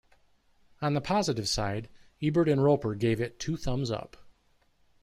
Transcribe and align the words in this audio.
On 0.81 0.95
the 0.95 0.99
positive 0.99 1.47
side, 1.47 1.87
Ebert 2.23 2.49
and 2.49 2.63
Roeper 2.63 2.95
gave 2.95 3.21
it 3.21 3.37
"Two 3.39 3.55
Thumbs 3.55 3.91
Up". 3.91 4.17